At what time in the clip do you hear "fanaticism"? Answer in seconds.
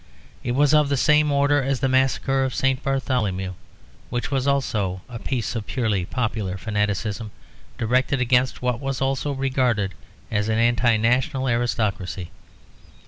6.57-7.29